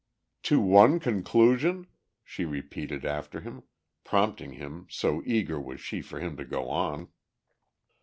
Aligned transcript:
"To 0.49 0.59
one 0.59 0.99
conclusion?" 0.99 1.85
she 2.23 2.43
repeated 2.43 3.05
after 3.05 3.41
him, 3.41 3.61
prompting 4.03 4.53
him, 4.53 4.87
so 4.89 5.21
eager 5.27 5.59
was 5.61 5.79
she 5.79 6.01
for 6.01 6.19
him 6.19 6.35
to 6.37 6.43
go 6.43 6.69
on. 6.71 7.09